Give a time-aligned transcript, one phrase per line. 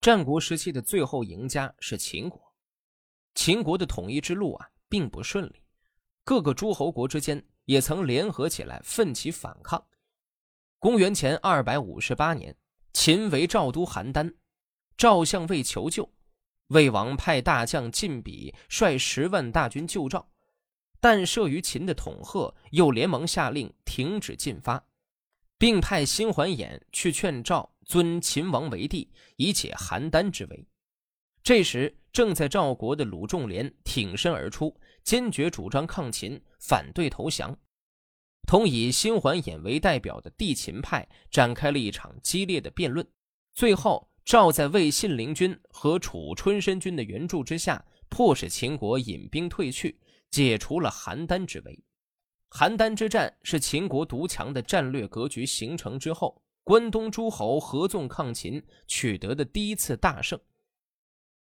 [0.00, 2.40] 战国时期的最后赢家是秦国。
[3.34, 5.62] 秦国的统一之路啊，并不顺利，
[6.24, 9.84] 各个诸侯国之间也曾联合起来奋起反抗。
[10.78, 12.56] 公元前二百五十八年，
[12.92, 14.32] 秦为赵都邯郸，
[14.96, 16.08] 赵相为求救，
[16.68, 20.30] 魏王派大将晋鄙率十万大军救赵，
[21.00, 24.87] 但慑于秦的恐吓，又连忙下令停止进发，
[25.58, 30.66] 并派辛桓衍去劝赵尊秦王为帝，以解邯郸之围。
[31.42, 37.58] 这时，正在赵国的鲁仲连挺身而出，坚决主张抗秦，反对投降，
[38.46, 43.06] 同以辛桓衍为代表的帝秦派展开了一场激烈的辩论。
[43.54, 49.98] 最后，赵在魏信陵君和楚春申君的援助之下，迫使秦国引兵退去，
[50.30, 51.82] 解除了邯郸之围。
[52.50, 60.38] 邯郸之战是秦国独强的战略格局形成之后，关东诸侯合纵抗秦取得的第一次大胜。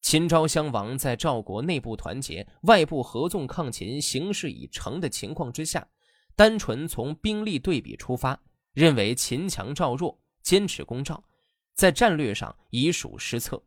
[0.00, 5.86] 秦昭襄王在赵国内部团结、外部合纵抗秦、形势已成的情况之下，
[6.34, 8.40] 单纯从兵力对比出发，
[8.72, 11.22] 认为秦强赵弱，坚持攻赵，
[11.74, 13.62] 在战略上已属失策；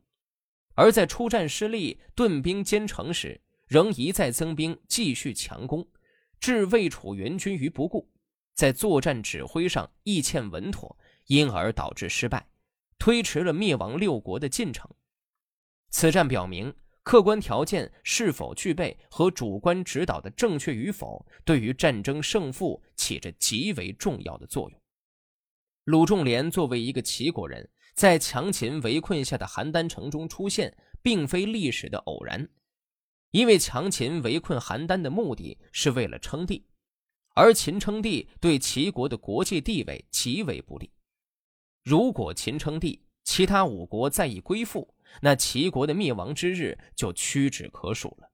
[0.73, 5.85] 而在出战失利、顿兵兼城时，仍一再增兵继续强攻，
[6.41, 8.09] 置魏楚援军于不顾，
[8.55, 12.49] 在作战指挥上亦欠稳妥，因而导致失败，
[12.97, 14.89] 推迟了灭亡六国的进程。
[15.91, 24.81] 此战表明，客观条件是否具备和主观指导的正确与否，对于战争胜负起着极为重要的作用。
[25.83, 32.49] 鲁仲连作为一个齐国人，在强秦围困下的邯郸城中出现，并非历史的偶然。
[33.31, 36.65] 因为强秦围困邯郸的目的是为了称帝，
[37.33, 40.91] 而秦称帝对齐国的国际地位极为不利。
[41.83, 44.93] 如果秦称帝，其他五国再以归附。
[45.19, 48.31] 那齐国的灭亡之日就屈指可数了。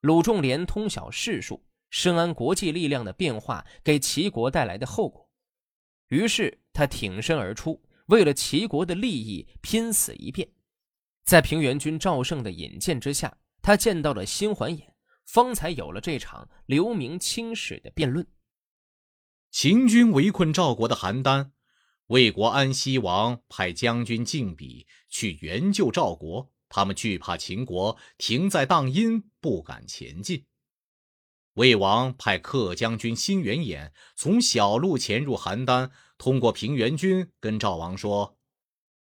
[0.00, 5.26] 鲁仲连通晓世数，深谙国际力量的变化给齐国带来的后果，
[6.08, 10.46] 于是他挺身而出，为了齐国的利益拼死一辩。
[11.24, 14.94] 在平原君赵胜的引荐之下，他见到了新桓衍，
[15.24, 18.26] 方才有了这场留名青史的辩论。
[19.50, 21.50] 秦军围困赵国的邯郸。
[22.06, 30.44] 魏国安西王派将军敬比去援救赵国，他们惧怕秦国停在荡阴，不敢前进。
[31.54, 38.36] 魏王派客将军辛元衍从小路潜入邯郸，通过平原君跟赵王说：“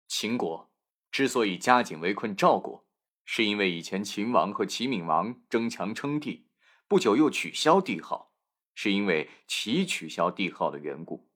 [0.09, 0.69] 秦国
[1.11, 2.85] 之所以加紧围困赵国，
[3.25, 6.47] 是因为以前秦王和齐闵王争强称帝，
[6.87, 8.33] 不久又取消帝号，
[8.73, 11.29] 是因为齐取消帝号的缘故。”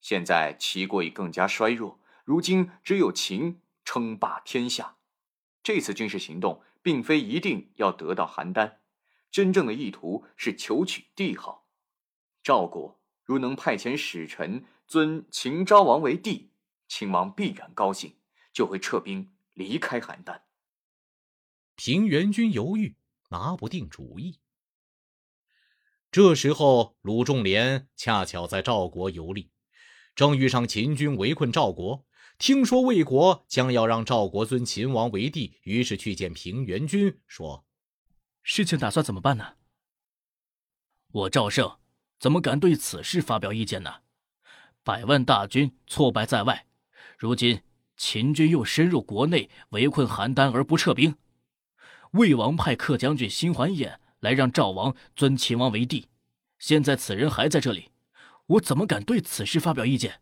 [0.00, 4.96] 现在齐国已更加衰弱，如今只有秦称霸天下。
[5.62, 8.78] 这次军事行动并非一定要得到邯郸，
[9.30, 11.68] 真正的意图是求取帝号。
[12.42, 16.50] 赵国如能派遣使臣尊秦昭王为帝，
[16.88, 18.16] 秦王必然高兴，
[18.52, 20.40] 就会撤兵离开邯郸。
[21.74, 22.96] 平原君犹豫，
[23.30, 24.38] 拿不定主意。
[26.10, 29.50] 这时候，鲁仲连恰巧在赵国游历。
[30.14, 32.04] 正遇上秦军围困赵国，
[32.36, 37.64] 听说魏国将要让赵国尊秦王为帝，于是去见平原君，说
[38.44, 39.54] ：“事情打算怎么办呢？”
[41.12, 41.78] 我赵胜
[42.18, 44.02] 怎么敢对此事发表意见呢？
[44.82, 46.66] 百万大军挫败在外，
[47.16, 47.62] 如今
[47.96, 51.16] 秦军又深入国内围困邯郸而不撤兵，
[52.12, 56.08] 魏王派客将军辛桓衍来让赵王尊秦王为帝，
[56.58, 57.90] 现在此人还在这里。
[58.46, 60.20] 我怎么敢对此事发表意见？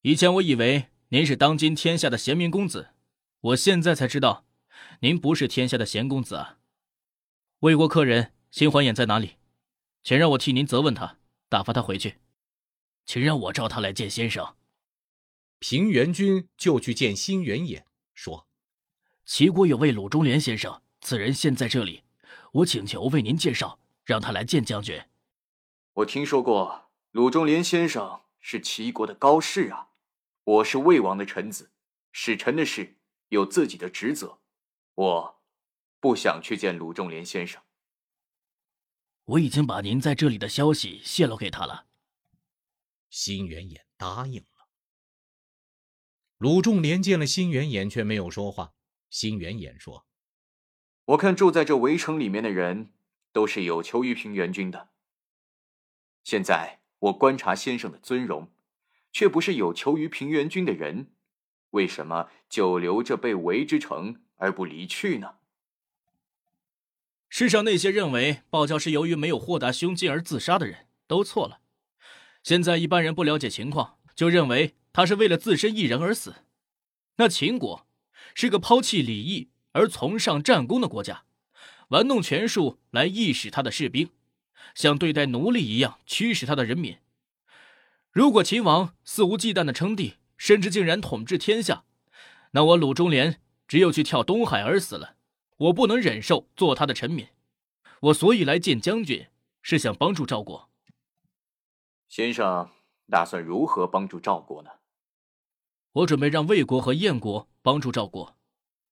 [0.00, 2.90] 以前我以为您是当今天下的贤明公子，
[3.40, 4.44] 我现在才知道，
[5.00, 6.58] 您不是天下的贤公子啊！
[7.60, 9.36] 魏国客人辛桓衍在哪里？
[10.02, 11.18] 请让我替您责问他，
[11.48, 12.16] 打发他回去。
[13.06, 14.56] 请让我召他来见先生。
[15.60, 18.48] 平原君就去见辛元衍，说
[19.34, 22.04] ：“齐国有位鲁中连先生，此人现在这里，
[22.52, 25.02] 我请求为您介绍，让他来见将军。”
[25.94, 26.90] 我听说过。
[27.12, 29.88] 鲁仲连先生是齐国的高士啊，
[30.44, 31.72] 我是魏王的臣子，
[32.12, 32.98] 使臣的事
[33.28, 34.38] 有自己的职责，
[34.96, 35.42] 我
[35.98, 37.62] 不想去见鲁仲连先生。
[39.24, 41.86] 我已经把您在这里的消息泄露给他了。
[43.08, 44.68] 辛元衍答应了。
[46.36, 48.74] 鲁仲连见了辛元衍，却没有说话。
[49.12, 50.04] 辛元衍说
[51.14, 52.92] ：“我看住在这围城里面的人，
[53.32, 54.88] 都是有求于平原君的。
[56.24, 58.52] 现在。”我观察先生的尊容，
[59.10, 61.10] 却不是有求于平原君的人。
[61.70, 65.38] 为什么久留这被围之城而不离去呢？
[67.28, 71.58] 世上那些认为鲍教是由于没有豁达胸襟而自杀的人都错了。
[72.44, 76.44] 现在一般人不了解情况，就认为他是为了自身一人而死。
[77.16, 77.88] 那秦国
[78.34, 81.24] 是个抛弃礼义而崇尚战功的国家，
[81.88, 84.10] 玩弄权术来役使他的士兵，
[84.74, 86.98] 像对待奴隶一样驱使他的人民。
[88.10, 91.84] 如果秦王肆无忌惮的称帝，甚至竟然统治天下，
[92.50, 95.16] 那我鲁中连只有去跳东海而死了。
[95.56, 97.28] 我不能忍受做他的臣民，
[98.00, 99.28] 我所以来见将军，
[99.62, 100.68] 是想帮助赵国。
[102.08, 102.68] 先生
[103.08, 104.70] 打算如何帮助赵国呢？
[105.92, 108.38] 我准备让魏国和燕国帮助赵国，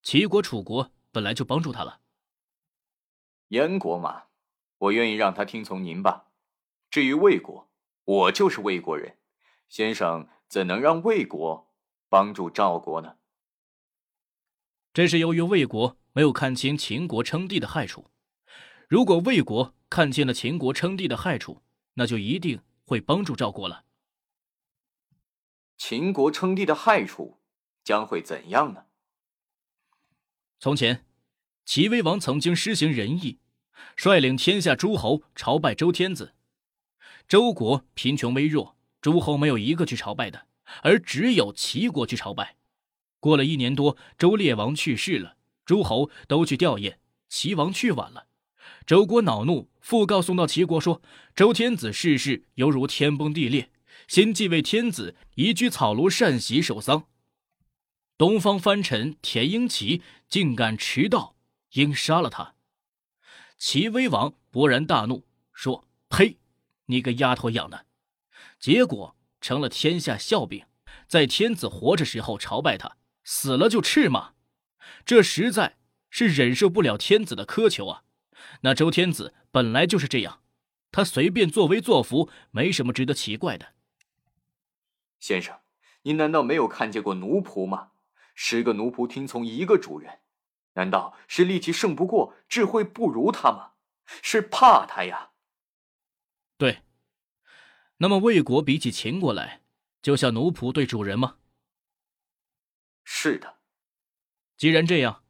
[0.02, 2.00] 齐国、楚国本来就帮助他了。
[3.48, 4.24] 燕国嘛，
[4.76, 6.26] 我愿意让他听从您吧。
[6.90, 7.70] 至于魏国，
[8.04, 9.16] 我就是魏国人，
[9.68, 11.72] 先生怎能让魏国
[12.10, 13.16] 帮助赵国呢？
[14.92, 18.10] 这是由于魏国没有看清秦国称帝的害处。
[18.88, 21.62] 如果魏国看清了秦国称帝的害处，
[21.94, 23.84] 那就一定会帮助赵国了。
[25.82, 27.40] 秦国称帝的害处
[27.82, 28.84] 将会怎样呢？
[30.58, 31.06] 从前，
[31.64, 33.38] 齐威王曾经施行仁义，
[33.96, 36.34] 率领天下诸侯朝拜周天子。
[37.26, 40.46] 周国贫穷微弱，诸侯没有一个去朝拜的，
[40.82, 42.56] 而只有齐国去朝拜。
[43.18, 46.96] 过了一年多，周烈王去世了，诸侯都去吊唁，
[47.30, 48.26] 齐王去晚了。
[48.86, 51.00] 周国恼怒，讣告送到齐国说
[51.34, 53.70] ：“周天子逝世，犹如天崩地裂。
[54.10, 57.06] 新继位天子移居草庐善席守丧。
[58.18, 61.36] 东方藩臣田英齐竟敢迟到，
[61.74, 62.56] 应杀了他。”
[63.56, 66.38] 齐威王勃然大怒，说：“呸！
[66.86, 67.86] 你个丫头养的！”
[68.58, 70.64] 结果成了天下笑柄，
[71.06, 72.96] 在天子活着时候朝拜他。
[73.22, 74.32] 死了就斥骂，
[75.06, 75.76] 这实在
[76.08, 78.02] 是忍受不了天子的苛求啊！
[78.62, 80.42] 那周天子本来就是这样，
[80.90, 83.74] 他随便作威作福，没什么值得奇怪的。
[85.20, 85.60] 先生，
[86.02, 87.92] 您难道没有看见过奴仆吗？
[88.34, 90.20] 十个奴仆听从一个主人，
[90.72, 93.72] 难道是力气胜不过，智慧不如他吗？
[94.22, 95.30] 是怕他呀？
[96.56, 96.82] 对。
[97.98, 99.60] 那么魏国比起秦国来，
[100.00, 101.36] 就像奴仆对主人吗？
[103.04, 103.58] 是的，
[104.56, 105.22] 既然这样，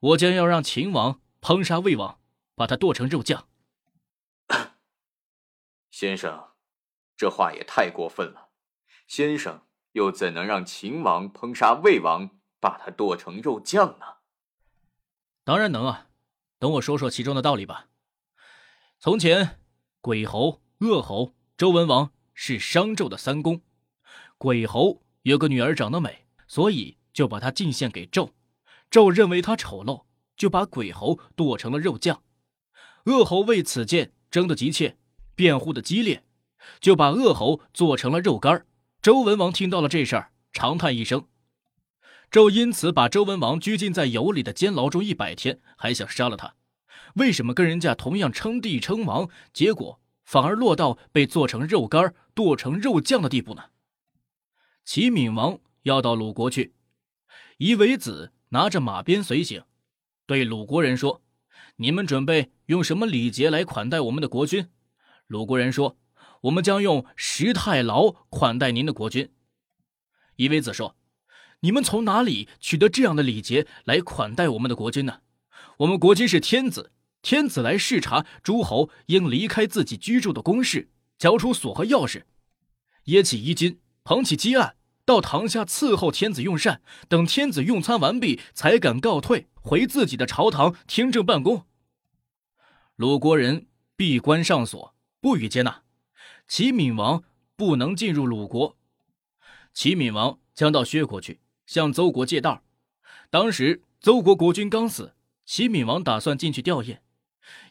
[0.00, 2.20] 我将要让秦王烹杀魏王，
[2.54, 3.48] 把他剁成肉酱。
[5.90, 6.52] 先生，
[7.16, 8.45] 这话也太过分了。
[9.06, 9.62] 先生
[9.92, 12.30] 又怎能让秦王烹杀魏王，
[12.60, 14.06] 把他剁成肉酱呢？
[15.44, 16.08] 当然能啊，
[16.58, 17.88] 等我说说其中的道理吧。
[18.98, 19.58] 从前，
[20.00, 23.62] 鬼侯、恶侯、周文王是商纣的三公。
[24.38, 26.24] 鬼侯有个女儿长得美。
[26.48, 28.30] 所以就把他进献给纣，
[28.88, 30.04] 纣认为他丑陋，
[30.36, 32.22] 就把鬼侯剁成了肉酱。
[33.06, 34.96] 恶侯为此件争得急切，
[35.34, 36.22] 辩护的激烈，
[36.78, 38.64] 就把恶侯做成了肉干。
[39.06, 41.28] 周文王听到了这事儿，长叹一声。
[42.28, 46.56] 纣因此把周文王拘禁在有里的监牢中一百天，还想杀了他。
[47.14, 53.66] 为什么跟人家同样称帝称王，结果反而落到被做成肉干、剁成肉酱的地步呢？
[54.84, 55.60] 齐闵王。
[55.82, 56.74] 要到鲁国去，
[57.58, 59.62] 夷为子拿着马鞭随行，
[60.26, 61.22] 对鲁国人说
[61.78, 64.68] ：“你们准备用什么礼节来款待我们的国君？”
[65.28, 65.96] 鲁国人说
[66.46, 69.30] ：“我们将用十太牢款待您的国君。”
[70.36, 70.96] 夷为子说
[71.60, 75.20] ：“你们从哪里取得这样的礼节来款待我们的国君呢？
[75.78, 82.24] 我们国君是天子，天子来视察诸侯，应离开自己居住的宫室，交出锁和钥匙，
[83.04, 84.76] 掖起衣襟，捧起鸡案。”
[85.06, 91.64] 到堂下伺候天子用膳，等天子用餐完毕，才敢告退回自己的朝堂听政办公。
[92.96, 95.85] 鲁国人闭关上锁，不予接纳。
[96.48, 97.24] 齐闵王
[97.56, 98.76] 不能进入鲁国，
[99.72, 102.62] 齐闵王将到薛国去向邹国借道。
[103.30, 106.98] 当时邹国国君刚死，齐闵王打算进去吊唁。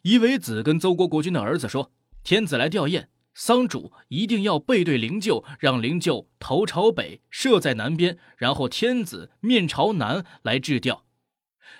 [0.03, 1.91] 夷为子跟邹国国君的儿子说
[2.23, 11.05] ：“天子来吊唁。”丧主一定要背对灵柩，让灵柩头朝北，设在南边，然后天子面朝南来致吊。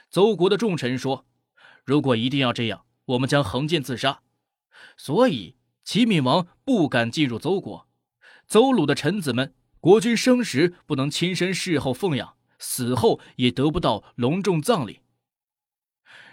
[0.10, 1.26] 邹国的重臣说
[1.86, 4.22] ：“如果一定要这样，我们将横剑自杀。”
[4.98, 5.55] 所以
[5.86, 7.88] 齐闵王不敢进入邹国。
[8.48, 15.02] 邹鲁的臣子们，国君生时不能亲身侍候奉养，死后也得不到隆重葬礼。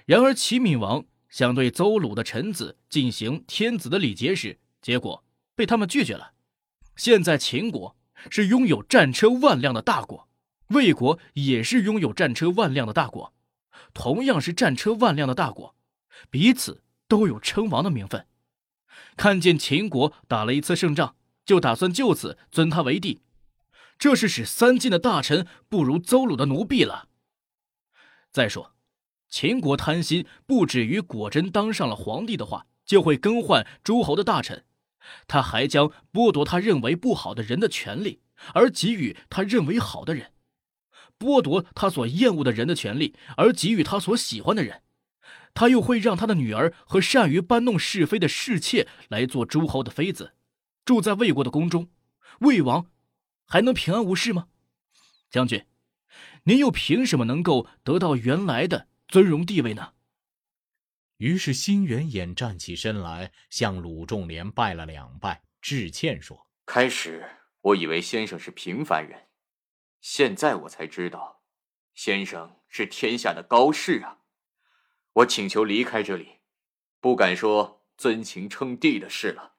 [0.07, 5.23] 然而齐闵王想对邹鲁的臣子进行天子的礼节时，结果
[5.55, 6.33] 被他们拒绝了。
[6.97, 7.97] 现在秦国
[8.31, 10.29] 是拥有战车万辆的大国，
[10.69, 13.35] 魏国也是拥有战车万辆的大国，
[13.93, 15.75] 同样是战车万辆的大国，
[16.31, 18.27] 彼此都有称王的名分。
[19.17, 23.21] 看见秦国打了一次胜仗，就打算就此尊他为帝，
[23.99, 27.09] 这是使三晋的大臣不如邹鲁的奴婢了。
[28.31, 28.75] 再说，
[29.29, 34.65] 秦国贪心不止于果真当上了皇帝的话，就会更换诸侯的大臣，
[35.27, 38.21] 他还将剥夺他认为不好的人的权利，
[38.55, 40.29] 而给予他认为好的人；
[41.19, 44.83] 剥夺他所厌恶的人的权利，而给予他所喜欢的人。
[45.55, 50.35] 他又会让他的女儿和善于搬弄是非的侍妾来做诸侯的妃子，
[50.85, 51.91] 住在魏国的宫中，
[52.41, 52.87] 魏王
[53.47, 54.49] 还能平安无事吗？
[55.31, 55.67] 将军，
[56.45, 59.93] 您又凭什么能够得到原来的尊荣地位呢？
[61.19, 67.25] 于是辛元衍站起身来，向鲁仲连拜了两拜，致歉说：“开始
[67.61, 69.29] 我以为先生是平凡人，
[70.01, 71.43] 现在我才知道，
[71.95, 74.19] 先生是天下的高士啊。”
[75.15, 76.39] 我请求离开这里，
[76.99, 79.57] 不敢说尊秦称帝的事了。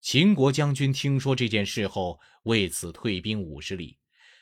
[0.00, 3.98] 秦国将军听说这件事后，为此退兵五十里，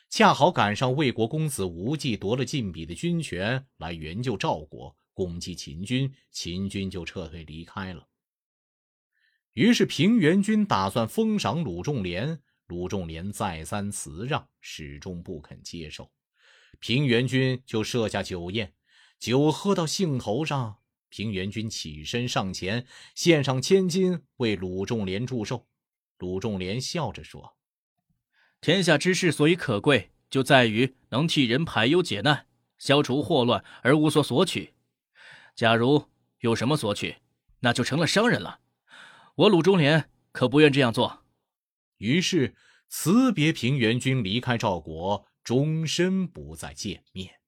[0.09, 8.07] 恰好赶上魏国公子无忌夺了晋鄙的军权，来援救赵国，攻击秦军，秦军就撤退离开了。
[9.53, 16.09] 于是平原君打算封赏鲁仲连，鲁仲连再三辞让，始终不肯接受，
[16.79, 18.73] 平原君就设下酒宴。
[19.21, 25.67] 酒喝到兴头上，平原君起身上前，献上千金为鲁仲连祝寿。
[26.17, 27.55] 鲁仲连笑着说
[28.61, 32.47] ：“天下之事所以可贵，就在于能替人排忧解难，
[32.79, 34.73] 消除祸乱而无所索取。
[35.53, 36.09] 假如
[36.39, 37.17] 有什么索取，
[37.59, 38.61] 那就成了商人了。
[39.35, 41.23] 我鲁仲连可不愿这样做。”
[41.97, 42.55] 于是
[42.89, 47.40] 辞别平原君，离开赵国，终身不再见面。